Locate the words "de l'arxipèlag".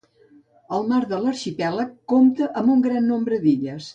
1.11-1.93